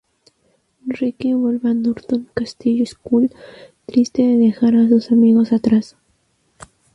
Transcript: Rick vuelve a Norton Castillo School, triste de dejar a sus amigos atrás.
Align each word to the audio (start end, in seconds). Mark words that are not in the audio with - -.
Rick 0.87 1.27
vuelve 1.35 1.69
a 1.69 1.73
Norton 1.75 2.27
Castillo 2.33 2.87
School, 2.87 3.29
triste 3.85 4.23
de 4.23 4.35
dejar 4.37 4.75
a 4.75 4.87
sus 4.89 5.11
amigos 5.11 5.53
atrás. 5.53 5.95